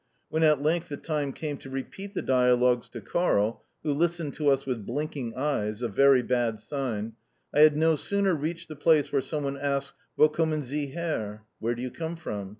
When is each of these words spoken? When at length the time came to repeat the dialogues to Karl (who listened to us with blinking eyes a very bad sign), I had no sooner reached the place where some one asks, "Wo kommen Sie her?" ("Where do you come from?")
When 0.29 0.41
at 0.41 0.63
length 0.63 0.89
the 0.89 0.97
time 0.97 1.31
came 1.31 1.57
to 1.57 1.69
repeat 1.69 2.15
the 2.15 2.23
dialogues 2.23 2.89
to 2.89 3.01
Karl 3.01 3.61
(who 3.83 3.93
listened 3.93 4.33
to 4.33 4.49
us 4.49 4.65
with 4.65 4.83
blinking 4.83 5.35
eyes 5.35 5.83
a 5.83 5.87
very 5.87 6.23
bad 6.23 6.59
sign), 6.59 7.13
I 7.53 7.59
had 7.59 7.77
no 7.77 7.95
sooner 7.95 8.33
reached 8.33 8.67
the 8.69 8.75
place 8.75 9.11
where 9.11 9.21
some 9.21 9.43
one 9.43 9.59
asks, 9.59 9.95
"Wo 10.17 10.27
kommen 10.27 10.63
Sie 10.63 10.89
her?" 10.95 11.43
("Where 11.59 11.75
do 11.75 11.83
you 11.83 11.91
come 11.91 12.15
from?") 12.15 12.49